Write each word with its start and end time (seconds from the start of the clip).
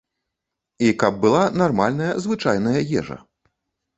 І 0.85 0.93
каб 1.01 1.19
была 1.25 1.43
нармальная 1.63 2.09
звычайная 2.27 2.81
ежа. 3.03 3.17